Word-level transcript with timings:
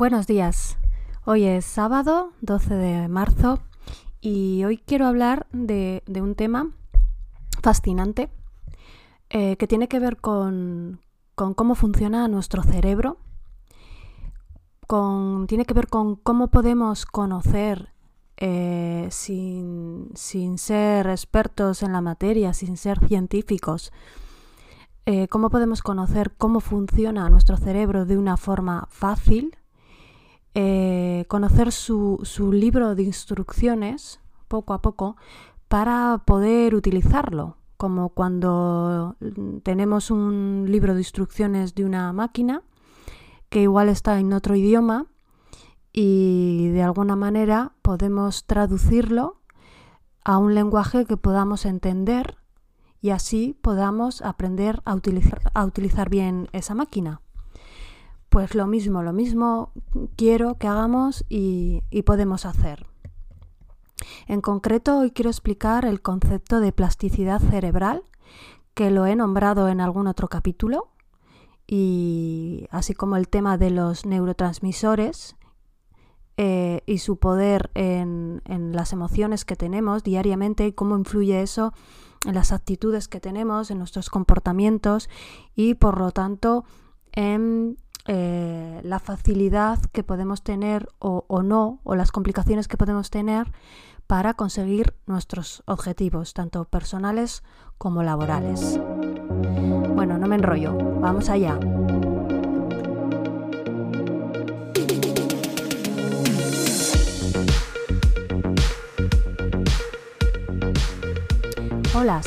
Buenos 0.00 0.26
días. 0.26 0.78
Hoy 1.26 1.44
es 1.44 1.66
sábado 1.66 2.32
12 2.40 2.74
de 2.74 3.08
marzo 3.08 3.58
y 4.22 4.64
hoy 4.64 4.78
quiero 4.78 5.04
hablar 5.04 5.46
de, 5.52 6.02
un 6.22 6.34
tema 6.36 6.70
fascinante 7.62 8.30
eh, 9.28 9.56
que 9.56 9.66
tiene 9.66 9.88
que 9.88 9.98
ver 9.98 10.16
con, 10.16 11.00
cómo 11.34 11.74
funciona 11.74 12.28
nuestro 12.28 12.62
cerebro, 12.62 13.18
con, 14.86 15.46
tiene 15.46 15.66
que 15.66 15.74
ver 15.74 15.88
con 15.88 16.16
cómo 16.16 16.48
podemos 16.48 17.04
conocer 17.04 17.92
eh, 18.38 19.06
sin, 19.10 20.08
ser 20.14 21.08
expertos 21.08 21.82
en 21.82 21.92
la 21.92 22.00
materia, 22.00 22.54
sin 22.54 22.78
ser 22.78 23.06
científicos, 23.06 23.92
eh, 25.04 25.28
cómo 25.28 25.50
podemos 25.50 25.82
conocer 25.82 26.32
cómo 26.38 26.60
funciona 26.60 27.28
nuestro 27.28 27.58
cerebro 27.58 28.06
de 28.06 28.16
una 28.16 28.38
forma 28.38 28.88
fácil, 28.88 29.58
eh, 30.54 31.24
conocer 31.28 31.70
su, 31.70 32.18
libro 32.52 32.94
de 32.94 33.04
instrucciones 33.04 34.20
poco 34.48 34.74
a 34.74 34.82
poco 34.82 35.16
para 35.68 36.22
poder 36.26 36.74
utilizarlo, 36.74 37.56
como 37.76 38.08
cuando 38.08 39.16
tenemos 39.62 40.10
un 40.10 40.66
libro 40.68 40.94
de 40.94 41.00
instrucciones 41.00 41.74
de 41.74 41.84
una 41.84 42.12
máquina 42.12 42.62
que 43.48 43.62
igual 43.62 43.88
está 43.88 44.18
en 44.18 44.32
otro 44.32 44.56
idioma 44.56 45.06
y 45.92 46.68
de 46.70 46.82
alguna 46.82 47.14
manera 47.16 47.72
podemos 47.82 48.44
traducirlo 48.46 49.40
a 50.24 50.38
un 50.38 50.54
lenguaje 50.54 51.04
que 51.06 51.16
podamos 51.16 51.64
entender 51.64 52.38
y 53.00 53.10
así 53.10 53.56
podamos 53.62 54.20
aprender 54.22 54.82
a 54.84 54.94
utilizar, 54.94 55.40
a 55.54 55.64
utilizar 55.64 56.10
bien 56.10 56.48
esa 56.52 56.74
máquina. 56.74 57.20
Pues 58.30 58.54
lo 58.54 58.68
mismo, 58.68 59.02
lo 59.02 59.12
mismo 59.12 59.72
quiero 60.14 60.56
que 60.56 60.68
hagamos 60.68 61.24
y, 61.28 61.82
podemos 62.06 62.46
hacer. 62.46 62.86
En 64.28 64.40
concreto, 64.40 65.00
hoy 65.00 65.10
quiero 65.10 65.30
explicar 65.30 65.84
el 65.84 66.00
concepto 66.00 66.60
de 66.60 66.72
plasticidad 66.72 67.40
cerebral, 67.40 68.04
que 68.74 68.92
lo 68.92 69.04
he 69.06 69.16
nombrado 69.16 69.68
en 69.68 69.80
algún 69.80 70.06
otro 70.06 70.28
capítulo, 70.28 70.92
y 71.66 72.68
así 72.70 72.94
como 72.94 73.16
el 73.16 73.28
tema 73.28 73.58
de 73.58 73.70
los 73.70 74.06
neurotransmisores 74.06 75.34
eh, 76.36 76.82
y 76.86 76.98
su 76.98 77.18
poder 77.18 77.72
en, 77.74 78.42
en, 78.44 78.72
las 78.72 78.92
emociones 78.92 79.44
que 79.44 79.56
tenemos 79.56 80.04
diariamente 80.04 80.68
y 80.68 80.72
cómo 80.72 80.96
influye 80.96 81.42
eso 81.42 81.72
en 82.24 82.34
las 82.36 82.52
actitudes 82.52 83.08
que 83.08 83.18
tenemos, 83.18 83.72
en 83.72 83.78
nuestros 83.78 84.08
comportamientos 84.08 85.08
y 85.56 85.74
por 85.74 85.98
lo 85.98 86.12
tanto 86.12 86.64
en 87.12 87.76
eh, 88.06 88.80
la 88.82 88.98
facilidad 88.98 89.78
que 89.92 90.02
podemos 90.02 90.42
tener 90.42 90.88
o, 90.98 91.42
no, 91.42 91.80
o 91.84 91.94
las 91.94 92.12
complicaciones 92.12 92.68
que 92.68 92.76
podemos 92.76 93.10
tener 93.10 93.46
para 94.06 94.34
conseguir 94.34 94.94
nuestros 95.06 95.62
objetivos, 95.66 96.34
tanto 96.34 96.64
personales 96.64 97.42
como 97.78 98.02
laborales. 98.02 98.80
Bueno, 99.94 100.18
no 100.18 100.26
me 100.26 100.36
enrollo, 100.36 100.76
vamos 101.00 101.28
allá. 101.28 101.58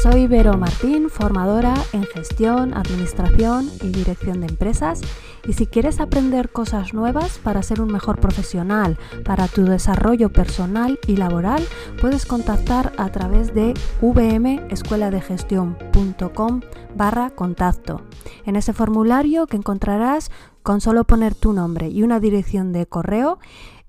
Soy 0.02 0.28
Vero 0.28 0.58
Martín, 0.58 1.10
formadora 1.10 1.74
en 1.92 2.06
gestión, 2.06 2.74
administración 2.74 3.70
y 3.82 3.90
dirección 3.90 4.40
de 4.40 4.48
empresas. 4.48 5.02
Y 5.46 5.52
si 5.54 5.68
quieres 5.68 6.00
aprender 6.00 6.52
cosas 6.52 6.94
nuevas 6.94 7.38
para 7.38 7.62
ser 7.64 7.82
un 7.82 7.92
mejor 7.92 8.22
profesional, 8.22 8.98
para 9.26 9.50
tu 9.50 9.66
desarrollo 9.66 10.32
personal 10.32 10.98
y 11.06 11.18
laboral, 11.18 11.62
puedes 12.00 12.26
contactar 12.26 12.94
a 12.98 13.10
través 13.10 13.54
de 13.54 13.74
vmescueladegestión.com 14.02 16.62
barra 16.96 17.32
contacto. 17.32 18.04
En 18.46 18.56
ese 18.56 18.72
formulario 18.72 19.48
que 19.48 19.58
encontrarás 19.58 20.32
con 20.64 20.80
solo 20.80 21.04
poner 21.04 21.36
tu 21.36 21.52
nombre 21.52 21.90
y 21.90 22.04
una 22.04 22.22
dirección 22.22 22.72
de 22.72 22.86
correo, 22.86 23.38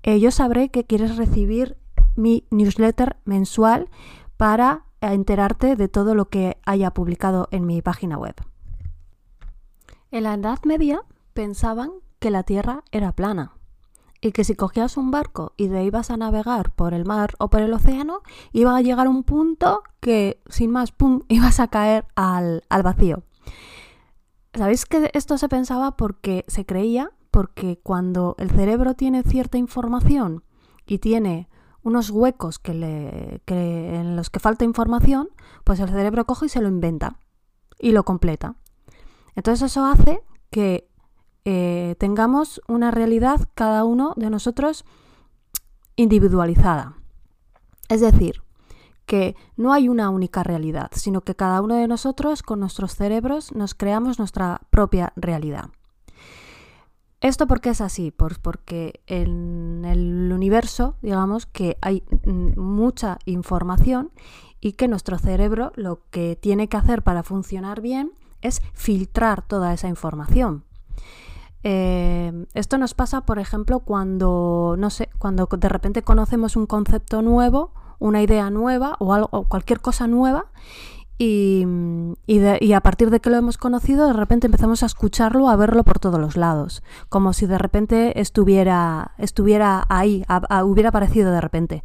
eh, 0.03 0.19
yo 0.19 0.31
sabré 0.31 0.67
que 0.67 0.83
quieres 0.83 1.15
recibir 1.15 1.77
mi 2.17 2.45
newsletter 2.51 3.15
mensual 3.23 3.87
para 4.37 4.84
a 5.05 5.13
enterarte 5.13 5.75
de 5.75 5.87
todo 5.87 6.15
lo 6.15 6.29
que 6.29 6.57
haya 6.65 6.91
publicado 6.91 7.47
en 7.51 7.65
mi 7.65 7.81
página 7.81 8.17
web. 8.17 8.35
En 10.11 10.23
la 10.23 10.33
Edad 10.33 10.59
Media 10.65 11.01
pensaban 11.33 11.91
que 12.19 12.31
la 12.31 12.43
Tierra 12.43 12.83
era 12.91 13.11
plana 13.11 13.53
y 14.21 14.31
que 14.31 14.43
si 14.43 14.55
cogías 14.55 14.97
un 14.97 15.11
barco 15.11 15.53
y 15.57 15.67
te 15.67 15.83
ibas 15.83 16.09
a 16.09 16.17
navegar 16.17 16.71
por 16.71 16.93
el 16.93 17.05
mar 17.05 17.35
o 17.37 17.49
por 17.49 17.61
el 17.61 17.73
océano, 17.73 18.21
iba 18.53 18.75
a 18.75 18.81
llegar 18.81 19.07
un 19.07 19.23
punto 19.23 19.83
que 19.99 20.41
sin 20.49 20.71
más, 20.71 20.91
¡pum!, 20.91 21.21
ibas 21.29 21.59
a 21.59 21.67
caer 21.67 22.05
al, 22.15 22.63
al 22.69 22.83
vacío. 22.83 23.23
¿Sabéis 24.53 24.85
que 24.85 25.11
esto 25.13 25.37
se 25.37 25.49
pensaba 25.49 25.97
porque 25.97 26.45
se 26.47 26.65
creía? 26.65 27.11
Porque 27.29 27.77
cuando 27.83 28.35
el 28.39 28.49
cerebro 28.49 28.93
tiene 28.93 29.21
cierta 29.21 29.57
información 29.57 30.43
y 30.87 30.99
tiene 30.99 31.49
unos 31.85 32.09
huecos 32.09 32.57
que 32.57 32.71
en 33.45 34.15
los 34.15 34.31
que 34.31 34.39
falta 34.39 34.65
información, 34.65 35.29
pues 35.63 35.79
el 35.79 35.87
cerebro 35.87 36.25
coge 36.25 36.47
y 36.47 36.49
se 36.49 36.59
lo 36.59 36.67
inventa 36.67 37.19
y 37.79 37.91
lo 37.91 38.03
completa. 38.03 38.55
Entonces 39.35 39.71
eso 39.71 39.85
hace 39.85 40.23
que 40.49 40.89
eh, 41.45 41.95
tengamos 41.99 42.59
una 42.67 42.89
realidad 42.89 43.47
cada 43.53 43.83
uno 43.83 44.13
de 44.17 44.31
nosotros 44.31 44.83
individualizada. 45.95 46.97
Es 47.87 48.01
decir, 48.01 48.41
que 49.05 49.35
no 49.55 49.71
hay 49.71 49.87
una 49.87 50.09
única 50.09 50.41
realidad, 50.41 50.89
sino 50.91 51.21
que 51.21 51.35
cada 51.35 51.61
uno 51.61 51.75
de 51.75 51.87
nosotros 51.87 52.41
con 52.41 52.61
nuestros 52.61 52.95
cerebros 52.95 53.53
nos 53.53 53.75
creamos 53.75 54.17
nuestra 54.17 54.61
propia 54.71 55.13
realidad. 55.15 55.69
¿Esto 57.25 57.47
por 57.47 57.59
qué 57.59 57.71
es 57.71 57.81
así? 57.81 58.11
Pues 58.11 58.37
porque 58.37 59.01
en 59.07 59.83
el 59.83 60.31
universo, 60.31 60.95
digamos, 61.01 61.47
que 61.47 61.75
hay 61.81 62.03
mucha 62.55 63.17
información 63.25 64.11
y 64.61 64.73
que 64.73 64.87
nuestro 64.87 65.17
cerebro 65.17 65.71
lo 65.73 66.01
que 66.11 66.35
tiene 66.35 66.67
que 66.67 66.77
hacer 66.77 67.01
para 67.01 67.23
funcionar 67.23 67.81
bien 67.81 68.11
es 68.43 68.61
filtrar 68.73 69.41
toda 69.41 69.73
esa 69.73 69.87
información. 69.87 70.65
Eh, 71.63 72.45
esto 72.53 72.77
nos 72.77 72.93
pasa, 72.93 73.21
por 73.21 73.39
ejemplo, 73.39 73.79
cuando, 73.79 74.75
no 74.77 74.91
sé, 74.91 75.09
cuando 75.17 75.47
de 75.47 75.69
repente 75.69 76.03
conocemos 76.03 76.55
un 76.55 76.67
concepto 76.67 77.23
nuevo, 77.23 77.71
una 77.97 78.21
idea 78.21 78.51
nueva 78.51 78.97
o, 78.99 79.13
algo, 79.15 79.29
o 79.31 79.45
cualquier 79.45 79.81
cosa 79.81 80.05
nueva 80.05 80.51
y, 81.17 81.65
a 82.73 82.81
partir 82.81 83.09
de 83.09 83.19
que 83.19 83.29
lo 83.29 83.37
hemos 83.37 83.57
conocido, 83.57 84.07
de 84.07 84.13
repente 84.13 84.47
empezamos 84.47 84.83
a 84.83 84.85
escucharlo, 84.85 85.47
a 85.49 85.55
verlo 85.55 85.83
por 85.83 85.99
todos 85.99 86.19
los 86.19 86.35
lados, 86.35 86.83
como 87.09 87.33
si 87.33 87.45
de 87.45 87.57
repente 87.57 88.19
estuviera, 88.19 89.11
estuviera 89.17 89.85
ahí, 89.87 90.25
hubiera 90.63 90.89
aparecido 90.89 91.31
de 91.31 91.41
repente. 91.41 91.83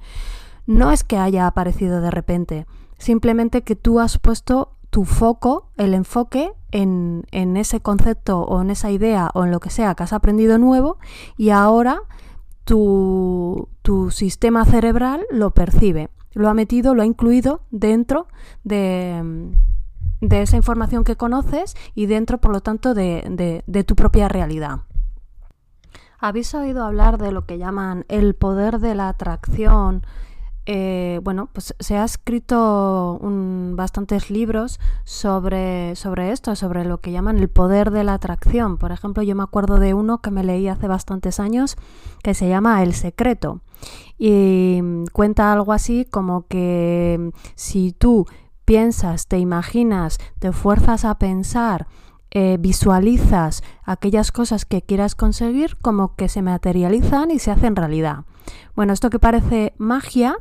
No 0.67 0.91
es 0.91 1.05
que 1.05 1.17
haya 1.17 1.47
aparecido 1.47 2.01
de 2.01 2.11
repente, 2.11 2.67
simplemente 2.99 3.63
que 3.63 3.77
tú 3.77 4.01
has 4.01 4.19
puesto 4.19 4.73
tu 4.91 5.05
foco, 5.05 5.69
el 5.77 5.95
enfoque 5.95 6.53
en, 6.73 7.25
en 7.31 7.57
ese 7.57 7.81
concepto 7.81 8.41
o 8.41 8.61
en 8.61 8.71
esa 8.71 8.91
idea 8.91 9.31
o 9.35 9.45
en 9.45 9.53
lo 9.53 9.61
que 9.61 9.71
sea 9.71 9.95
que 9.95 10.03
has 10.03 10.13
aprendido 10.13 10.59
nuevo 10.59 10.99
y 11.37 11.51
ahora 11.51 12.03
tu, 12.65 13.69
tu 13.83 14.11
sistema 14.11 14.65
cerebral 14.65 15.25
lo 15.31 15.53
percibe 15.53 16.11
lo 16.33 16.49
ha 16.49 16.55
metido, 16.55 16.95
lo 16.95 17.03
ha 17.03 17.07
incluido 17.07 17.63
dentro 17.71 18.29
de, 18.65 19.53
esa 20.21 20.57
información 20.57 21.05
que 21.05 21.17
conoces 21.17 21.77
y 21.95 22.07
dentro, 22.07 22.39
por 22.39 22.53
lo 22.53 22.61
tanto, 22.61 22.95
de, 22.95 23.63
de 23.67 23.85
tu 23.85 23.97
propia 23.97 24.29
realidad. 24.29 24.81
¿Habéis 26.19 26.55
oído 26.55 26.85
hablar 26.85 27.17
de 27.17 27.33
lo 27.33 27.47
que 27.47 27.57
llaman 27.57 28.05
el 28.09 28.35
poder 28.35 28.79
de 28.79 28.95
la 28.95 29.09
atracción 29.09 30.03
eh, 30.67 31.21
bueno, 31.23 31.49
pues 31.53 31.75
se 31.81 31.97
ha 31.97 32.05
escrito 32.05 33.19
bastantes 33.75 34.31
libros 34.31 34.79
sobre, 35.05 35.97
sobre 35.97 36.33
esto, 36.33 36.55
sobre 36.55 36.85
lo 36.85 37.01
que 37.01 37.13
llaman 37.13 37.39
el 37.39 37.49
poder 37.49 37.91
de 37.91 38.05
la 38.05 38.15
atracción. 38.15 38.77
Por 38.77 38.93
ejemplo, 38.93 39.23
yo 39.23 39.35
me 39.35 39.43
acuerdo 39.43 39.79
de 39.79 39.95
uno 39.95 40.19
que 40.19 40.31
me 40.31 40.45
leí 40.45 40.69
hace 40.69 40.87
bastantes 40.87 41.41
años 41.41 41.77
que 42.23 42.35
se 42.35 42.49
llama 42.49 42.83
El 42.83 42.95
Secreto. 42.95 43.61
Y 44.19 44.81
cuenta 45.13 45.53
algo 45.53 45.73
así 45.73 46.05
como 46.05 46.47
que 46.47 47.33
si 47.55 47.93
tú 47.93 48.27
piensas, 48.65 49.27
te 49.27 49.39
imaginas, 49.39 50.19
te 50.39 50.53
fuerzas 50.53 51.05
a 51.05 51.19
pensar, 51.19 51.89
eh, 52.31 52.59
visualizas 52.61 53.65
aquellas 53.83 54.31
cosas 54.31 54.65
que 54.65 54.83
quieras 54.83 55.17
conseguir 55.17 55.77
como 55.79 56.15
que 56.15 56.29
se 56.29 56.43
materializan 56.43 57.33
y 57.33 57.41
se 57.41 57.51
hacen 57.51 57.75
realidad. 57.75 58.25
Bueno, 58.77 58.93
esto 58.93 59.11
que 59.11 59.19
parece 59.19 59.75
magia, 59.79 60.37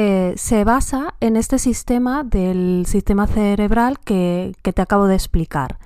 eh, 0.00 0.34
se 0.36 0.62
basa 0.64 1.14
en 1.20 1.36
este 1.36 1.58
sistema 1.58 2.22
del 2.22 2.84
sistema 2.86 3.26
cerebral 3.26 3.98
que, 3.98 4.54
te 4.62 4.82
acabo 4.82 5.06
de 5.06 5.14
explicar. 5.14 5.78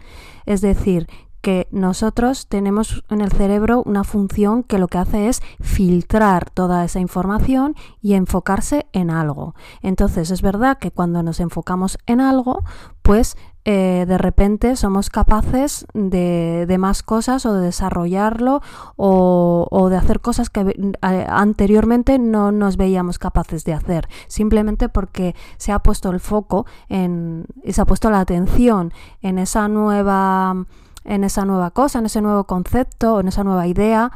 Es 0.44 0.60
decir, 0.60 1.06
que 1.40 1.66
nosotros 1.70 2.46
tenemos 2.46 3.04
en 3.08 3.20
el 3.20 3.32
cerebro 3.32 3.82
una 3.84 4.04
función 4.04 4.64
que 4.64 4.78
lo 4.78 4.88
que 4.88 4.98
hace 4.98 5.28
es 5.28 5.40
filtrar 5.60 6.50
toda 6.50 6.84
esa 6.84 7.00
información 7.00 7.74
y 8.00 8.12
enfocarse 8.12 8.86
en 8.92 9.10
algo. 9.10 9.54
Entonces 9.80 10.30
es 10.30 10.42
verdad 10.42 10.78
que 10.78 10.90
cuando 10.90 11.22
nos 11.22 11.40
enfocamos 11.40 11.96
en 12.06 12.20
algo, 12.20 12.64
pues 13.02 13.36
eh, 13.64 14.06
de 14.08 14.18
repente 14.18 14.74
somos 14.74 15.08
capaces 15.08 15.86
de, 15.94 16.76
más 16.80 17.04
cosas 17.04 17.46
o 17.46 17.54
de 17.54 17.66
desarrollarlo 17.66 18.60
o, 18.96 19.88
de 19.88 19.96
hacer 19.96 20.20
cosas 20.20 20.50
que 20.50 20.60
eh, 20.60 21.26
anteriormente 21.28 22.18
no 22.18 22.50
nos 22.50 22.76
veíamos 22.76 23.20
capaces 23.20 23.64
de 23.64 23.72
hacer, 23.72 24.08
simplemente 24.26 24.88
porque 24.88 25.36
se 25.58 25.70
ha 25.70 25.78
puesto 25.78 26.10
el 26.10 26.18
foco 26.18 26.66
en, 26.88 27.46
y 27.62 27.72
se 27.72 27.80
ha 27.80 27.84
puesto 27.84 28.10
la 28.10 28.18
atención 28.18 28.92
en 29.20 29.38
esa 29.38 29.68
nueva, 29.68 30.66
en 31.04 31.22
esa 31.22 31.44
nueva 31.44 31.70
cosa, 31.70 32.00
en 32.00 32.06
ese 32.06 32.20
nuevo 32.20 32.44
concepto, 32.44 33.20
en 33.20 33.28
esa 33.28 33.44
nueva 33.44 33.68
idea, 33.68 34.10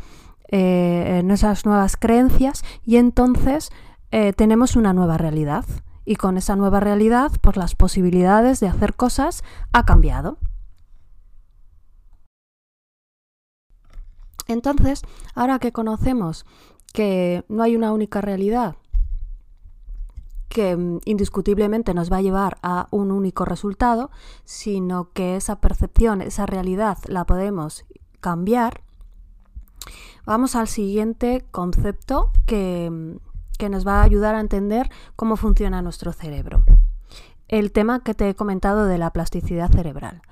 eh, 0.48 1.18
en 1.20 1.30
esas 1.30 1.66
nuevas 1.66 1.96
creencias 1.96 2.64
y 2.84 2.96
entonces 2.96 3.70
tenemos 4.36 4.76
una 4.76 4.94
nueva 4.94 5.18
realidad 5.18 5.66
y 6.06 6.16
con 6.16 6.38
esa 6.38 6.56
nueva 6.56 6.80
realidad, 6.80 7.32
pues 7.42 7.56
las 7.56 7.74
posibilidades 7.74 8.60
de 8.60 8.68
hacer 8.68 8.94
cosas 8.94 9.44
ha 9.72 9.84
cambiado. 9.84 10.38
Entonces, 14.48 15.02
ahora 15.34 15.58
que 15.58 15.72
conocemos 15.72 16.46
que 16.94 17.44
no 17.48 17.62
hay 17.62 17.76
una 17.76 17.92
única 17.92 18.20
realidad 18.20 18.76
que 20.48 20.76
mm, 20.76 21.00
indiscutiblemente 21.04 21.92
nos 21.92 22.10
va 22.10 22.18
a 22.18 22.22
llevar 22.22 22.58
a 22.62 22.86
un 22.90 23.10
único 23.10 23.44
resultado, 23.44 24.10
sino 24.44 25.10
que 25.12 25.36
esa 25.36 25.60
percepción, 25.60 26.22
esa 26.22 26.46
realidad 26.46 26.98
la 27.08 27.26
podemos 27.26 27.84
cambiar, 28.20 28.82
vamos 30.24 30.56
al 30.56 30.68
siguiente 30.68 31.44
concepto 31.50 32.30
que, 32.46 32.88
mm, 32.90 33.25
que 33.56 33.68
nos 33.68 33.86
va 33.86 34.00
a 34.00 34.04
ayudar 34.04 34.34
a 34.34 34.40
entender 34.40 34.90
cómo 35.16 35.36
funciona 35.36 35.82
nuestro 35.82 36.12
cerebro. 36.12 36.64
El 37.48 37.72
tema 37.72 38.02
que 38.02 38.14
te 38.14 38.28
he 38.28 38.34
comentado 38.34 38.86
de 38.86 38.98
la 38.98 39.12
plasticidad 39.12 39.70
cerebral. 39.70 40.22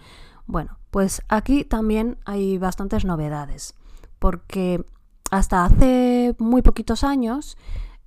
Bueno, 0.46 0.78
pues 0.90 1.22
aquí 1.28 1.64
también 1.64 2.18
hay 2.24 2.58
bastantes 2.58 3.04
novedades, 3.04 3.74
porque 4.18 4.84
hasta 5.30 5.64
hace 5.64 6.34
muy 6.38 6.62
poquitos 6.62 7.02
años 7.02 7.56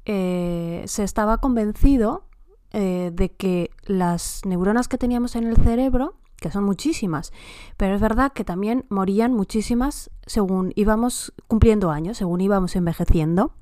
eh, 0.05 0.83
se 0.87 1.03
estaba 1.03 1.39
convencido 1.39 2.23
eh, 2.71 3.11
de 3.13 3.31
que 3.31 3.71
las 3.85 4.41
neuronas 4.45 4.87
que 4.87 4.97
teníamos 4.97 5.35
en 5.35 5.47
el 5.47 5.57
cerebro, 5.57 6.15
que 6.37 6.51
son 6.51 6.63
muchísimas, 6.63 7.33
pero 7.75 7.95
es 7.95 8.01
verdad 8.01 8.31
que 8.33 8.43
también 8.43 8.85
morían 8.89 9.33
muchísimas 9.33 10.11
según 10.25 10.71
íbamos 10.75 11.33
cumpliendo 11.47 11.91
años, 11.91 12.17
según 12.17 12.41
íbamos 12.41 12.75
envejeciendo. 12.75 13.53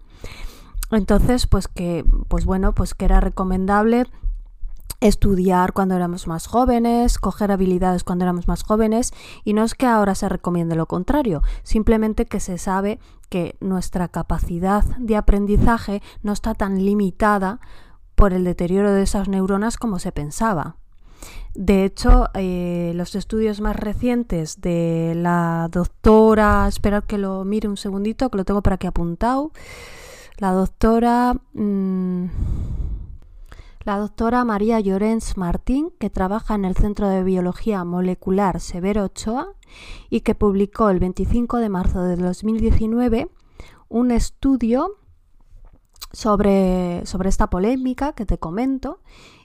Entonces, 0.98 1.48
pues 1.48 1.68
que, 1.68 2.06
pues 2.28 2.46
bueno, 2.46 2.74
pues 2.74 2.94
que 2.94 3.06
era 3.06 3.20
recomendable 3.20 4.06
estudiar 5.02 5.74
cuando 5.74 5.96
éramos 5.96 6.28
más 6.28 6.48
jóvenes, 6.48 7.18
coger 7.18 7.52
habilidades 7.52 8.04
cuando 8.04 8.26
éramos 8.26 8.48
más 8.48 8.64
jóvenes 8.64 9.14
y 9.44 9.54
no 9.54 9.64
es 9.64 9.74
que 9.76 9.86
ahora 9.86 10.16
se 10.16 10.30
recomiende 10.30 10.76
lo 10.76 10.86
contrario, 10.86 11.42
simplemente 11.64 12.26
que 12.26 12.40
se 12.40 12.58
sabe 12.58 13.00
que 13.30 13.56
nuestra 13.60 14.08
capacidad 14.08 14.84
de 14.98 15.16
aprendizaje 15.16 16.02
no 16.24 16.32
está 16.34 16.54
tan 16.54 16.84
limitada 16.84 17.60
por 18.16 18.34
el 18.34 18.44
deterioro 18.44 18.94
de 18.94 19.04
esas 19.04 19.28
neuronas 19.28 19.78
como 19.78 20.00
se 20.00 20.12
pensaba. 20.12 20.78
De 21.54 21.86
hecho, 21.86 22.30
eh, 22.34 22.92
los 22.96 23.16
estudios 23.16 23.62
más 23.62 23.76
recientes 23.76 24.62
de 24.62 25.14
la 25.16 25.70
doctora, 25.72 26.68
esperad 26.68 27.04
que 27.04 27.18
lo 27.18 27.46
mire 27.46 27.68
un 27.68 27.78
segundito, 27.78 28.30
que 28.30 28.38
lo 28.38 28.46
tengo 28.46 28.62
por 28.62 28.74
aquí 28.74 28.88
apuntado, 28.88 29.52
la 30.38 30.52
doctora, 30.52 31.34
mm, 31.54 32.26
la 33.86 33.98
doctora 33.98 34.44
María 34.44 34.80
Llorens 34.80 35.38
Martín, 35.38 35.92
que 36.00 36.10
trabaja 36.10 36.56
en 36.56 36.66
el 36.66 36.76
Centro 36.76 37.08
de 37.08 37.24
Biología 37.24 37.84
Molecular 37.84 38.60
Severo 38.60 39.06
Ochoa 39.06 39.54
y 40.10 40.22
que 40.22 40.36
publicó 40.36 40.90
el 40.90 41.00
25 41.00 41.58
de 41.58 41.70
marzo 41.70 42.04
de 42.04 42.16
2019 42.16 43.30
un 43.88 44.12
estudio 44.12 44.98
sobre, 46.12 47.06
sobre 47.06 47.30
esta 47.30 47.50
polémica 47.50 48.14
que 48.14 48.26
te 48.26 48.38
comento 48.38 49.00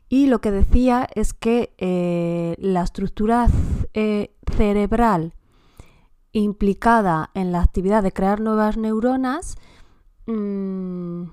y 0.09 0.27
lo 0.27 0.41
que 0.41 0.51
decía 0.51 1.07
es 1.15 1.35
que 1.35 1.73
eh, 1.79 2.57
la 2.59 2.83
estructura 2.83 3.47
eh, 3.95 4.35
cerebral 4.57 5.35
implicada 6.33 7.31
en 7.35 7.53
la 7.53 7.63
actividad 7.63 8.03
de 8.03 8.13
crear 8.13 8.41
nuevas 8.41 8.77
neuronas 8.77 9.57
Mm, 10.31 11.31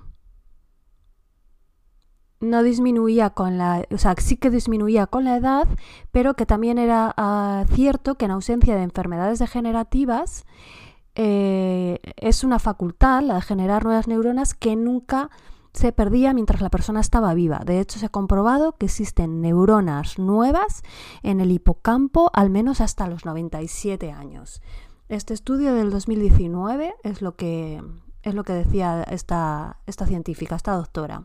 no 2.40 2.62
disminuía 2.62 3.30
con 3.30 3.58
la, 3.58 3.84
o 3.90 3.98
sea, 3.98 4.14
sí 4.18 4.36
que 4.36 4.50
disminuía 4.50 5.06
con 5.06 5.24
la 5.24 5.36
edad, 5.36 5.66
pero 6.12 6.34
que 6.34 6.46
también 6.46 6.78
era 6.78 7.12
ah, 7.16 7.64
cierto 7.72 8.16
que 8.16 8.26
en 8.26 8.30
ausencia 8.32 8.76
de 8.76 8.82
enfermedades 8.82 9.38
degenerativas 9.38 10.44
eh, 11.14 11.98
es 12.16 12.44
una 12.44 12.58
facultad, 12.58 13.22
la 13.22 13.36
de 13.36 13.42
generar 13.42 13.84
nuevas 13.84 14.06
neuronas, 14.06 14.54
que 14.54 14.76
nunca 14.76 15.30
se 15.72 15.92
perdía 15.92 16.32
mientras 16.32 16.60
la 16.60 16.70
persona 16.70 17.00
estaba 17.00 17.34
viva. 17.34 17.62
De 17.64 17.80
hecho, 17.80 17.98
se 17.98 18.06
ha 18.06 18.10
comprobado 18.10 18.76
que 18.76 18.86
existen 18.86 19.40
neuronas 19.40 20.18
nuevas 20.18 20.82
en 21.22 21.40
el 21.40 21.50
hipocampo 21.50 22.30
al 22.34 22.50
menos 22.50 22.80
hasta 22.80 23.08
los 23.08 23.24
97 23.24 24.12
años. 24.12 24.62
Este 25.08 25.34
estudio 25.34 25.74
del 25.74 25.90
2019 25.90 26.94
es 27.02 27.22
lo 27.22 27.34
que 27.34 27.82
es 28.22 28.34
lo 28.34 28.44
que 28.44 28.52
decía 28.52 29.02
esta, 29.04 29.78
esta 29.86 30.06
científica, 30.06 30.56
esta 30.56 30.72
doctora. 30.72 31.24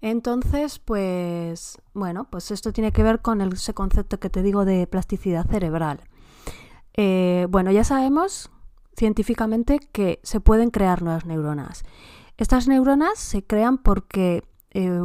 Entonces, 0.00 0.78
pues, 0.78 1.80
bueno, 1.92 2.26
pues 2.30 2.50
esto 2.50 2.72
tiene 2.72 2.92
que 2.92 3.02
ver 3.02 3.20
con 3.20 3.40
ese 3.40 3.74
concepto 3.74 4.18
que 4.18 4.30
te 4.30 4.42
digo 4.42 4.64
de 4.64 4.86
plasticidad 4.86 5.46
cerebral. 5.46 6.00
Eh, 6.94 7.46
bueno, 7.50 7.70
ya 7.70 7.84
sabemos 7.84 8.50
científicamente 8.96 9.78
que 9.78 10.20
se 10.22 10.40
pueden 10.40 10.70
crear 10.70 11.02
nuevas 11.02 11.26
neuronas. 11.26 11.84
Estas 12.38 12.66
neuronas 12.66 13.18
se 13.18 13.44
crean 13.44 13.78
porque 13.78 14.44
eh, 14.70 15.00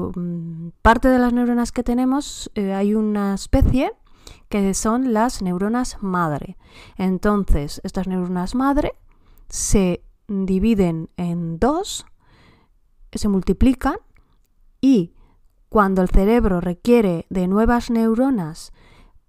parte 0.81 1.09
de 1.09 1.19
las 1.19 1.33
neuronas 1.33 1.71
que 1.71 1.83
tenemos 1.83 2.50
eh, 2.56 2.73
hay 2.73 2.94
una 2.94 3.33
especie 3.33 3.91
que 4.47 4.73
son 4.73 5.13
las 5.13 5.41
neuronas 5.41 5.97
madre. 6.01 6.57
Entonces, 6.97 7.81
estas 7.83 8.07
neuronas 8.07 8.56
madre 8.56 8.94
se 9.50 10.04
dividen 10.28 11.10
en 11.18 11.60
dos, 11.60 12.06
se 13.12 13.28
multiplican 13.30 13.96
y 14.82 15.14
cuando 15.70 16.02
el 16.02 16.10
cerebro 16.10 16.62
requiere 16.62 17.25
de 17.30 17.48
nuevas 17.48 17.90
neuronas 17.90 18.72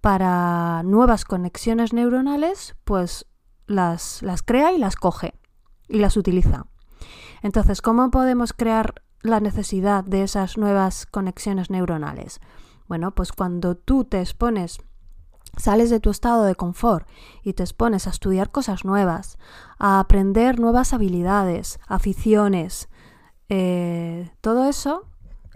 para 0.01 0.83
nuevas 0.83 1.25
conexiones 1.25 1.93
neuronales, 1.93 2.75
pues 2.83 3.25
las, 3.65 4.21
las 4.21 4.43
crea 4.43 4.71
y 4.71 4.77
las 4.77 4.95
coge 4.95 5.33
y 5.87 5.99
las 5.99 6.15
utiliza. 6.17 6.67
Entonces, 7.41 7.81
¿cómo 7.81 8.11
podemos 8.11 8.53
crear 8.53 9.03
la 9.21 9.39
necesidad 9.39 10.03
de 10.03 10.23
esas 10.23 10.57
nuevas 10.57 11.05
conexiones 11.05 11.69
neuronales? 11.69 12.39
Bueno, 12.87 13.13
pues 13.13 13.31
cuando 13.31 13.75
tú 13.75 14.05
te 14.05 14.21
expones 14.21 14.79
sales 15.57 15.89
de 15.89 15.99
tu 15.99 16.09
estado 16.09 16.43
de 16.43 16.55
confort 16.55 17.07
y 17.43 17.53
te 17.53 17.63
expones 17.63 18.07
a 18.07 18.11
estudiar 18.11 18.49
cosas 18.49 18.85
nuevas, 18.85 19.37
a 19.77 19.99
aprender 19.99 20.59
nuevas 20.59 20.93
habilidades, 20.93 21.79
aficiones, 21.87 22.89
eh, 23.49 24.31
todo 24.41 24.65
eso 24.65 25.05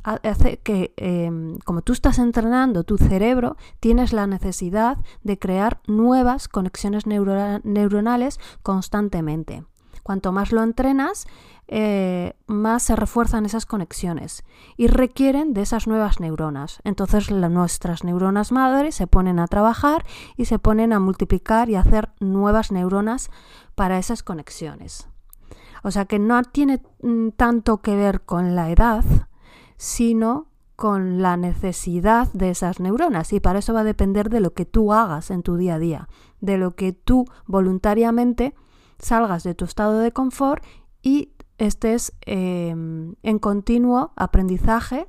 hace 0.04 0.58
que, 0.58 0.94
em, 0.98 1.60
como 1.60 1.84
tú 1.84 1.94
estás 1.94 2.18
entrenando 2.18 2.84
tu 2.84 2.98
cerebro, 2.98 3.56
tienes 3.80 4.14
la 4.14 4.26
necesidad 4.26 4.98
de 5.24 5.38
crear 5.38 5.80
nuevas 5.88 6.48
conexiones 6.48 7.06
neuronales 7.06 8.40
constantemente. 8.64 9.64
Cuanto 10.04 10.32
más 10.32 10.52
lo 10.52 10.64
entrenas, 10.64 11.28
eh, 11.68 12.34
más 12.48 12.84
se 12.84 12.96
refuerzan 12.96 13.46
esas 13.46 13.66
conexiones 13.66 14.44
y 14.76 14.88
requieren 14.88 15.54
de 15.54 15.62
esas 15.62 15.88
nuevas 15.88 16.20
neuronas. 16.20 16.82
Entonces 16.84 17.32
nuestras 17.32 18.04
neuronas 18.04 18.52
madres 18.52 18.96
se 18.96 19.08
ponen 19.08 19.40
a 19.40 19.48
trabajar 19.48 20.06
y 20.36 20.46
se 20.46 20.60
ponen 20.60 20.92
a 20.92 21.00
multiplicar 21.00 21.70
y 21.70 21.76
hacer 21.76 22.10
nuevas 22.20 22.72
neuronas 22.72 23.30
para 23.76 24.00
esas 24.00 24.22
conexiones. 24.22 25.08
O 25.84 25.92
sea 25.92 26.06
que 26.06 26.20
no 26.20 26.42
tiene 26.44 26.82
mm, 27.02 27.30
tanto 27.30 27.82
que 27.82 27.96
ver 27.96 28.22
con 28.22 28.56
la 28.56 28.70
edad, 28.70 29.04
sino 29.78 30.48
con 30.76 31.22
la 31.22 31.38
necesidad 31.38 32.28
de 32.34 32.50
esas 32.50 32.80
neuronas 32.80 33.34
y 33.34 33.40
para 33.40 33.60
eso 33.60 33.74
va 33.74 33.82
a 33.82 33.84
depender 33.84 34.30
de 34.30 34.40
lo 34.40 34.54
que 34.54 34.66
tú 34.66 34.94
hagas 34.94 35.32
en 35.32 35.44
tu 35.44 35.56
día 35.56 35.76
a 35.76 35.80
día, 35.80 36.10
de 36.40 36.58
lo 36.58 36.76
que 36.76 36.92
tú 36.92 37.26
voluntariamente 37.46 38.56
salgas 39.02 39.44
de 39.44 39.56
tu 39.56 39.66
estado 39.66 40.00
de 40.00 40.12
confort 40.12 40.64
y 41.02 41.34
estés 41.58 42.14
em, 42.22 43.16
en 43.24 43.40
continuo 43.40 44.14
aprendizaje 44.16 45.08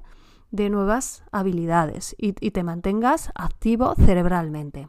de 0.51 0.69
nuevas 0.69 1.25
habilidades 1.33 2.15
y, 2.19 2.33
te 2.33 2.63
mantengas 2.63 3.31
activo 3.35 3.95
cerebralmente. 3.95 4.89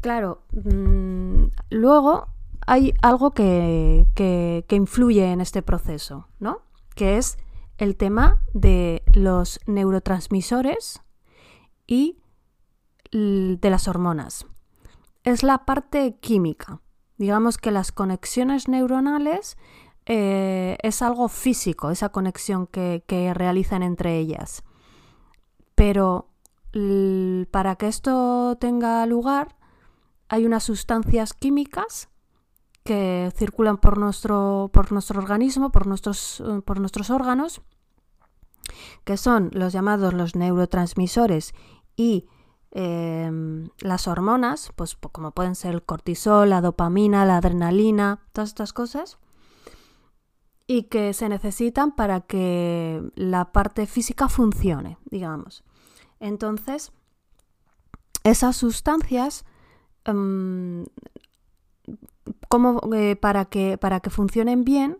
Claro, 0.00 0.42
mm, 0.52 1.44
luego 1.70 2.28
hay 2.66 2.94
algo 3.02 3.32
que, 3.32 4.06
que, 4.14 4.76
influye 4.76 5.30
en 5.30 5.40
este 5.40 5.62
proceso, 5.62 6.28
¿no? 6.38 6.62
Que 6.94 7.18
es 7.18 7.36
el 7.76 7.96
tema 7.96 8.42
de 8.54 9.02
los 9.12 9.60
neurotransmisores 9.66 11.02
y 11.86 12.18
de 13.12 13.70
las 13.70 13.88
hormonas. 13.88 14.46
Es 15.28 15.42
la 15.42 15.66
parte 15.66 16.16
química. 16.20 16.80
Digamos 17.18 17.58
que 17.58 17.70
las 17.70 17.92
conexiones 17.92 18.66
neuronales 18.66 19.58
eh, 20.06 20.78
es 20.82 21.02
algo 21.02 21.28
físico, 21.28 21.90
esa 21.90 22.08
conexión 22.08 22.66
que, 22.66 23.04
que 23.06 23.34
realizan 23.34 23.82
entre 23.82 24.16
ellas. 24.16 24.64
Pero 25.74 26.30
para 27.50 27.76
que 27.76 27.88
esto 27.88 28.56
tenga 28.58 29.04
lugar, 29.04 29.56
hay 30.30 30.46
unas 30.46 30.64
sustancias 30.64 31.34
químicas 31.34 32.08
que 32.82 33.30
circulan 33.36 33.76
por 33.76 33.98
nuestro, 33.98 34.70
por 34.72 34.92
nuestro 34.92 35.20
organismo, 35.20 35.70
por 35.70 35.86
nuestros, 35.86 36.40
eh, 36.40 36.62
por 36.64 36.80
nuestros 36.80 37.10
órganos, 37.10 37.60
que 39.04 39.18
son 39.18 39.50
los 39.52 39.74
llamados 39.74 40.14
los 40.14 40.34
neurotransmisores 40.36 41.52
y 41.98 42.28
em, 42.70 43.68
las 43.80 44.08
hormonas, 44.08 44.72
pues 44.76 44.96
como 45.12 45.32
pueden 45.32 45.54
ser 45.54 45.74
el 45.74 45.82
cortisol, 45.82 46.50
la 46.50 46.60
dopamina, 46.60 47.24
la 47.24 47.38
adrenalina, 47.38 48.20
todas 48.32 48.50
estas 48.50 48.72
cosas, 48.72 49.18
y 50.66 50.84
que 50.84 51.14
se 51.14 51.28
necesitan 51.28 51.92
para 51.92 52.20
que 52.20 53.02
la 53.14 53.52
parte 53.52 53.86
física 53.86 54.28
funcione, 54.28 54.98
digamos. 55.06 55.64
Entonces, 56.20 56.92
esas 58.22 58.56
sustancias 58.56 59.44
em, 60.04 60.84
como, 62.48 62.80
eh, 62.94 63.16
para, 63.16 63.46
que, 63.46 63.78
para 63.78 64.00
que 64.00 64.10
funcionen 64.10 64.64
bien, 64.64 64.98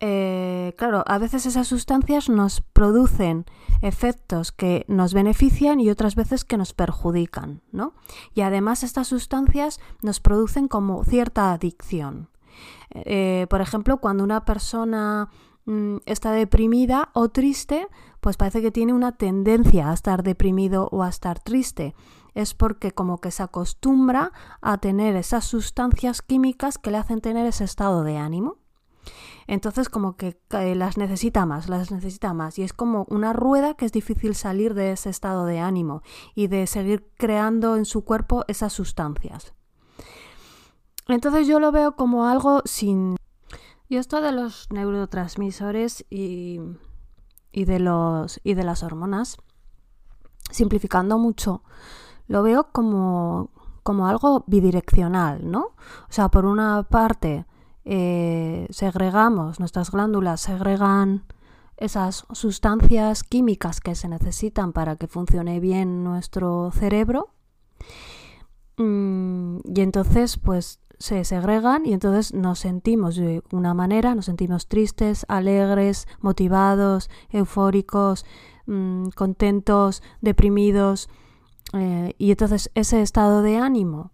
eh, 0.00 0.74
claro, 0.76 1.04
a 1.06 1.18
veces 1.18 1.46
esas 1.46 1.68
sustancias 1.68 2.28
nos 2.28 2.60
producen 2.60 3.46
efectos 3.80 4.52
que 4.52 4.84
nos 4.88 5.14
benefician 5.14 5.80
y 5.80 5.88
otras 5.88 6.14
veces 6.14 6.44
que 6.44 6.58
nos 6.58 6.74
perjudican, 6.74 7.62
¿no? 7.72 7.94
Y 8.34 8.42
además 8.42 8.82
estas 8.82 9.08
sustancias 9.08 9.80
nos 10.02 10.20
producen 10.20 10.68
como 10.68 11.02
cierta 11.04 11.52
adicción. 11.52 12.28
Eh, 12.90 13.46
por 13.48 13.60
ejemplo, 13.60 13.98
cuando 13.98 14.22
una 14.24 14.44
persona 14.44 15.30
mm, 15.64 15.98
está 16.04 16.32
deprimida 16.32 17.10
o 17.14 17.30
triste, 17.30 17.88
pues 18.20 18.36
parece 18.36 18.60
que 18.60 18.70
tiene 18.70 18.92
una 18.92 19.12
tendencia 19.12 19.90
a 19.90 19.94
estar 19.94 20.22
deprimido 20.22 20.88
o 20.92 21.02
a 21.02 21.08
estar 21.08 21.40
triste 21.40 21.94
es 22.34 22.52
porque 22.52 22.92
como 22.92 23.18
que 23.18 23.30
se 23.30 23.42
acostumbra 23.42 24.30
a 24.60 24.76
tener 24.76 25.16
esas 25.16 25.46
sustancias 25.46 26.20
químicas 26.20 26.76
que 26.76 26.90
le 26.90 26.98
hacen 26.98 27.22
tener 27.22 27.46
ese 27.46 27.64
estado 27.64 28.04
de 28.04 28.18
ánimo. 28.18 28.58
Entonces 29.46 29.88
como 29.88 30.16
que 30.16 30.38
las 30.50 30.96
necesita 30.96 31.46
más, 31.46 31.68
las 31.68 31.90
necesita 31.90 32.34
más. 32.34 32.58
Y 32.58 32.62
es 32.62 32.72
como 32.72 33.06
una 33.08 33.32
rueda 33.32 33.74
que 33.74 33.84
es 33.84 33.92
difícil 33.92 34.34
salir 34.34 34.74
de 34.74 34.92
ese 34.92 35.10
estado 35.10 35.46
de 35.46 35.60
ánimo 35.60 36.02
y 36.34 36.48
de 36.48 36.66
seguir 36.66 37.08
creando 37.16 37.76
en 37.76 37.84
su 37.84 38.04
cuerpo 38.04 38.44
esas 38.48 38.72
sustancias. 38.72 39.54
Entonces 41.08 41.46
yo 41.46 41.60
lo 41.60 41.72
veo 41.72 41.96
como 41.96 42.26
algo 42.26 42.62
sin... 42.64 43.16
Y 43.88 43.98
esto 43.98 44.20
de 44.20 44.32
los 44.32 44.66
neurotransmisores 44.70 46.04
y, 46.10 46.60
y, 47.52 47.64
de, 47.66 47.78
los, 47.78 48.40
y 48.42 48.54
de 48.54 48.64
las 48.64 48.82
hormonas, 48.82 49.36
simplificando 50.50 51.18
mucho, 51.18 51.62
lo 52.26 52.42
veo 52.42 52.72
como, 52.72 53.50
como 53.84 54.08
algo 54.08 54.42
bidireccional, 54.48 55.48
¿no? 55.48 55.76
O 56.08 56.10
sea, 56.10 56.28
por 56.28 56.46
una 56.46 56.82
parte, 56.82 57.46
eh, 57.88 58.66
segregamos, 58.70 59.60
nuestras 59.60 59.92
glándulas 59.92 60.40
segregan 60.40 61.24
esas 61.76 62.26
sustancias 62.32 63.22
químicas 63.22 63.80
que 63.80 63.94
se 63.94 64.08
necesitan 64.08 64.72
para 64.72 64.96
que 64.96 65.06
funcione 65.06 65.60
bien 65.60 66.02
nuestro 66.02 66.72
cerebro. 66.72 67.30
Mm, 68.76 69.58
y 69.64 69.80
entonces, 69.82 70.36
pues 70.36 70.80
se 70.98 71.24
segregan 71.24 71.86
y 71.86 71.92
entonces 71.92 72.34
nos 72.34 72.58
sentimos 72.58 73.14
de 73.14 73.44
una 73.52 73.72
manera, 73.72 74.16
nos 74.16 74.24
sentimos 74.24 74.66
tristes, 74.66 75.24
alegres, 75.28 76.08
motivados, 76.20 77.08
eufóricos, 77.30 78.24
mm, 78.66 79.10
contentos, 79.10 80.02
deprimidos. 80.20 81.08
Eh, 81.72 82.14
y 82.18 82.32
entonces 82.32 82.70
ese 82.74 83.00
estado 83.00 83.42
de 83.42 83.58
ánimo 83.58 84.10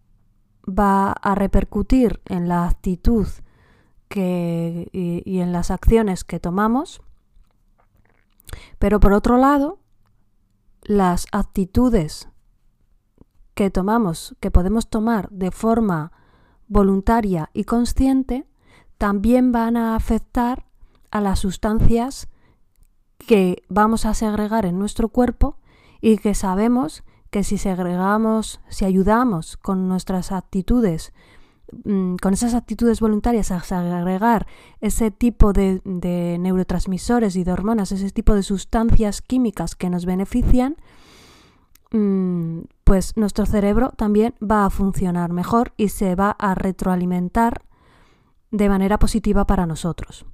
va 0.68 1.12
a 1.12 1.34
repercutir 1.34 2.20
en 2.26 2.48
la 2.48 2.66
actitud 2.66 3.26
que, 4.12 4.90
y, 4.92 5.40
en 5.40 5.52
las 5.52 5.70
acciones 5.70 6.22
que 6.22 6.38
tomamos. 6.38 7.00
Pero 8.78 9.00
por 9.00 9.14
otro 9.14 9.38
lado, 9.38 9.78
las 10.82 11.26
actitudes 11.32 12.28
que 13.54 13.70
tomamos, 13.70 14.36
que 14.38 14.50
podemos 14.50 14.90
tomar 14.90 15.30
de 15.30 15.50
forma 15.50 16.12
voluntaria 16.68 17.48
y 17.54 17.64
consciente, 17.64 18.46
también 18.98 19.50
van 19.50 19.78
a 19.78 19.96
afectar 19.96 20.66
a 21.10 21.22
las 21.22 21.38
sustancias 21.38 22.28
que 23.16 23.62
vamos 23.70 24.04
a 24.04 24.12
segregar 24.12 24.66
en 24.66 24.78
nuestro 24.78 25.08
cuerpo 25.08 25.56
y 26.02 26.18
que 26.18 26.34
sabemos 26.34 27.02
que 27.30 27.44
si 27.44 27.56
segregamos, 27.56 28.60
si 28.68 28.84
ayudamos 28.84 29.56
con 29.56 29.88
nuestras 29.88 30.32
actitudes, 30.32 31.14
con 32.20 32.32
esas 32.32 32.54
actitudes 32.54 33.00
voluntarias 33.00 33.50
a 33.50 33.60
segregar 33.60 34.46
ese 34.80 35.10
tipo 35.10 35.52
de, 35.52 35.80
neurotransmisores 36.38 37.36
y 37.36 37.44
de 37.44 37.52
hormonas, 37.52 37.92
ese 37.92 38.10
tipo 38.10 38.34
de 38.34 38.42
sustancias 38.42 39.22
químicas 39.22 39.74
que 39.74 39.90
nos 39.90 40.04
benefician, 40.06 40.76
mm, 41.92 42.60
pues 42.84 43.16
nuestro 43.16 43.46
cerebro 43.46 43.92
también 43.96 44.34
va 44.42 44.66
a 44.66 44.70
funcionar 44.70 45.32
mejor 45.32 45.72
y 45.76 45.88
se 45.88 46.14
va 46.14 46.30
a 46.30 46.54
retroalimentar 46.54 47.64
de 48.50 48.68
manera 48.68 48.98
positiva 48.98 49.46
para 49.46 49.66
nosotros. 49.66 50.26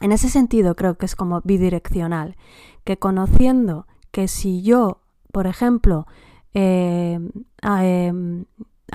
En 0.00 0.12
ese 0.12 0.28
sentido 0.28 0.76
creo 0.76 0.96
que 0.96 1.06
es 1.06 1.16
como 1.16 1.40
bidireccional, 1.42 2.36
que 2.84 2.98
conociendo 2.98 3.86
que 4.10 4.28
si 4.28 4.62
yo 4.62 5.00
por 5.34 5.48
ejemplo, 5.48 6.06
eh, 6.54 7.18
em, 7.60 8.44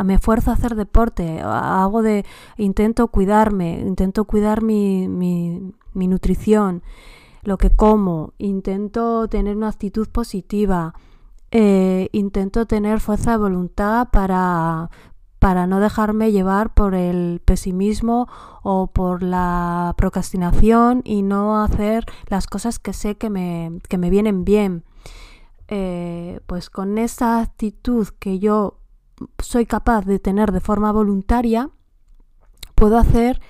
me 0.03 0.15
esfuerzo 0.15 0.51
a 0.51 0.53
hacer 0.53 0.75
deporte, 0.75 1.41
hago 1.41 2.01
de, 2.01 2.25
intento 2.57 3.07
cuidarme, 3.07 3.79
intento 3.79 4.25
cuidar 4.25 4.61
mi, 4.61 5.07
nutrición, 5.93 6.83
lo 7.43 7.57
que 7.57 7.69
como, 7.69 8.33
intento 8.37 9.27
tener 9.27 9.55
una 9.55 9.69
actitud 9.69 10.07
positiva, 10.09 10.93
eh, 11.51 12.09
intento 12.11 12.65
tener 12.65 12.99
fuerza 12.99 13.31
de 13.31 13.37
voluntad 13.37 14.09
para, 14.11 14.89
para 15.39 15.67
no 15.67 15.79
dejarme 15.79 16.31
llevar 16.31 16.73
por 16.73 16.93
el 16.93 17.41
pesimismo 17.43 18.27
o 18.61 18.87
por 18.87 19.23
la 19.23 19.93
procrastinación 19.97 21.01
y 21.05 21.23
no 21.23 21.63
hacer 21.63 22.05
las 22.27 22.45
cosas 22.45 22.77
que 22.77 22.93
sé 22.93 23.15
que 23.15 23.29
me, 23.29 23.79
que 23.87 23.97
me 23.97 24.09
vienen 24.09 24.43
bien. 24.43 24.83
Eh, 25.71 26.39
pues 26.47 26.71
con 26.71 26.97
esa 26.97 27.41
actitud 27.41 28.07
que 28.19 28.39
yo 28.39 28.79
soy 29.39 29.65
capaz 29.65 30.05
de 30.05 30.19
tener 30.19 30.51
de 30.51 30.59
forma 30.59 30.91
voluntaria, 30.91 31.69
puedo 32.75 32.97
hacer 32.97 33.41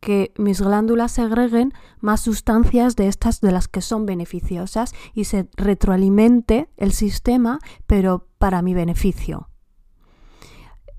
que 0.00 0.34
mis 0.36 0.60
glándulas 0.60 1.12
segreguen 1.12 1.72
más 2.00 2.20
sustancias 2.20 2.94
de 2.94 3.08
estas 3.08 3.40
de 3.40 3.52
las 3.52 3.68
que 3.68 3.80
son 3.80 4.04
beneficiosas 4.04 4.94
y 5.14 5.24
se 5.24 5.48
retroalimente 5.56 6.68
el 6.76 6.92
sistema, 6.92 7.58
pero 7.86 8.26
para 8.36 8.60
mi 8.60 8.74
beneficio. 8.74 9.48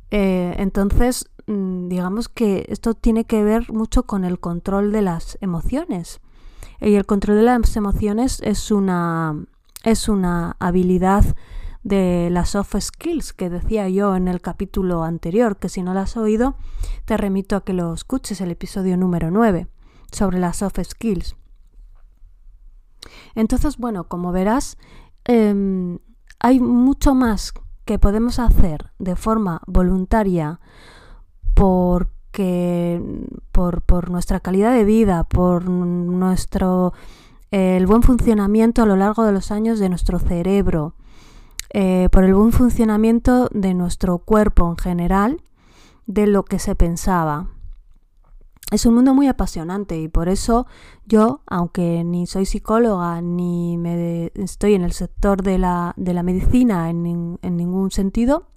Eh, 0.10 0.56
entonces, 0.58 1.30
mm, 1.46 1.88
digamos 1.88 2.30
que 2.30 2.66
esto 2.70 2.96
tiene 2.96 3.26
que 3.26 3.44
ver 3.44 3.72
mucho 3.72 4.04
con 4.04 4.26
el 4.26 4.40
control 4.40 4.92
de 4.92 5.04
las 5.04 5.38
emociones. 5.40 6.20
Y 6.82 6.96
el 6.96 7.06
control 7.06 7.38
de 7.38 7.44
las 7.44 7.76
emociones 7.78 8.42
es 8.42 8.72
una, 8.72 9.36
es 9.84 10.10
una 10.10 10.56
habilidad 10.60 11.36
de 11.86 12.30
las 12.32 12.50
soft 12.50 12.76
skills 12.80 13.32
que 13.32 13.52
decía 13.52 13.88
yo 13.88 14.16
en 14.16 14.28
el 14.28 14.42
capítulo 14.42 15.04
anterior, 15.04 15.58
que 15.58 15.70
si 15.70 15.84
no 15.84 15.94
lo 15.94 16.00
has 16.00 16.18
oído, 16.18 16.56
te 17.06 17.16
remito 17.16 17.56
a 17.56 17.64
que 17.64 17.74
lo 17.74 17.94
escuches, 17.94 18.42
el 18.42 18.50
episodio 18.50 18.98
número 18.98 19.30
9, 19.30 19.68
sobre 20.12 20.40
las 20.40 20.58
soft 20.58 20.80
skills. 20.84 21.36
Entonces, 23.36 23.78
bueno, 23.78 24.06
como 24.06 24.32
verás, 24.32 24.80
em, 25.26 26.00
hay 26.40 26.60
mucho 26.60 27.14
más 27.14 27.54
que 27.86 28.00
podemos 28.00 28.40
hacer 28.40 28.92
de 28.98 29.16
forma 29.16 29.62
voluntaria 29.68 30.60
porque 31.54 33.00
por, 33.52 33.84
por 33.84 34.10
nuestra 34.10 34.40
calidad 34.40 34.74
de 34.74 34.86
vida, 34.86 35.24
por 35.24 35.70
nuestro 35.70 36.94
el 37.52 37.86
buen 37.86 38.02
funcionamiento 38.02 38.82
a 38.82 38.86
lo 38.88 38.96
largo 38.96 39.24
de 39.24 39.32
los 39.32 39.52
años 39.52 39.80
de 39.80 39.88
nuestro 39.88 40.18
cerebro, 40.18 40.96
eh, 41.78 42.08
por 42.10 42.24
el 42.24 42.34
buen 42.34 42.54
funcionamiento 42.54 43.50
de 43.52 43.74
nuestro 43.74 44.20
cuerpo 44.20 44.70
en 44.70 44.78
general 44.78 45.42
de 46.06 46.26
lo 46.26 46.46
que 46.46 46.58
se 46.58 46.74
pensaba. 46.74 47.50
Es 48.72 48.86
un 48.86 48.96
mundo 48.96 49.14
muy 49.14 49.28
apasionante 49.28 50.00
y 50.00 50.08
por 50.08 50.30
eso 50.30 50.68
yo, 51.06 51.42
aunque 51.48 52.06
ni 52.06 52.28
soy 52.28 52.46
psicóloga 52.46 53.20
ni 53.20 53.78
me 53.78 54.32
estoy 54.36 54.76
en 54.76 54.84
el 54.84 54.94
sector 54.94 55.44
de 55.44 55.58
la, 55.58 55.94
medicina 55.98 56.90
en, 56.90 57.40
ningún 57.42 57.92
sentido, 57.92 58.48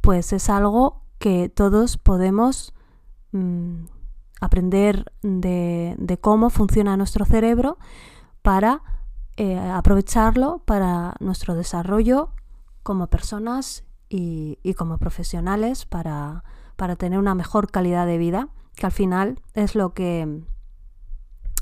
pues 0.00 0.32
es 0.32 0.48
algo 0.48 1.02
que 1.18 1.50
todos 1.50 1.98
podemos 1.98 2.72
mm, 3.32 3.84
aprender 4.40 5.12
de, 5.20 6.18
cómo 6.22 6.48
funciona 6.48 6.96
nuestro 6.96 7.26
cerebro 7.26 7.76
para 8.40 8.80
eh, 9.36 9.58
aprovecharlo 9.58 10.62
para 10.64 11.14
nuestro 11.18 11.54
desarrollo 11.54 12.30
como 12.84 13.08
personas 13.08 13.84
y, 14.08 14.74
como 14.74 14.98
profesionales 14.98 15.86
para, 15.86 16.44
tener 16.98 17.18
una 17.18 17.34
mejor 17.34 17.70
calidad 17.70 18.06
de 18.06 18.18
vida, 18.18 18.48
que 18.76 18.86
al 18.86 18.92
final 18.92 19.40
es 19.54 19.74
lo 19.74 19.92
que 19.92 20.42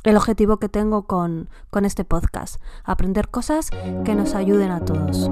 el 0.04 0.16
objetivo 0.16 0.58
que 0.58 0.68
tengo 0.68 1.06
con, 1.06 1.48
este 1.82 2.04
podcast, 2.04 2.60
aprender 2.84 3.28
cosas 3.28 3.70
que 4.04 4.14
nos 4.14 4.34
ayuden 4.34 4.70
a 4.70 4.84
todos. 4.84 5.30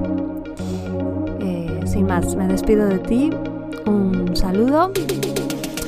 Eh, 1.39 1.81
sin 1.85 2.07
más, 2.07 2.35
me 2.35 2.47
despido 2.47 2.87
de 2.87 2.99
ti, 2.99 3.29
un 3.85 4.35
saludo 4.35 4.91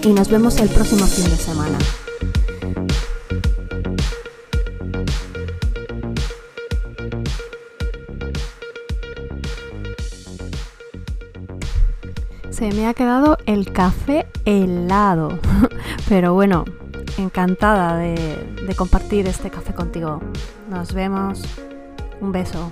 y 0.03 0.13
nos 0.13 0.29
vemos 0.29 0.59
el 0.59 0.69
próximo 0.69 1.05
fin 1.05 1.25
de 1.25 1.37
semana. 1.37 1.77
Se 12.63 12.71
me 12.71 12.87
ha 12.87 12.93
quedado 12.93 13.37
el 13.45 13.73
café 13.73 14.25
helado, 14.45 15.37
pero 16.07 16.33
bueno, 16.33 16.63
encantada 17.17 17.97
de, 17.97 18.15
de 18.65 18.73
compartir 18.73 19.27
este 19.27 19.49
café 19.49 19.73
contigo. 19.73 20.21
Nos 20.69 20.93
vemos. 20.93 21.41
Un 22.21 22.31
beso. 22.31 22.71